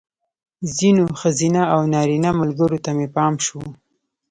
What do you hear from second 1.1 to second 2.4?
ښځینه او نارینه